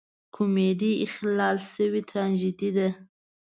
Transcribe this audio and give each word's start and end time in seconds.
کمیډي 0.35 0.91
اخلال 1.05 1.57
شوې 1.73 2.01
تراژیدي 2.09 2.69
ده. 2.77 2.87